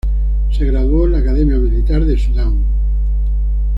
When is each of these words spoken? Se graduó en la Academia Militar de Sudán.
Se 0.51 0.65
graduó 0.65 1.05
en 1.05 1.11
la 1.11 1.19
Academia 1.19 1.57
Militar 1.59 2.03
de 2.03 2.17
Sudán. 2.17 2.63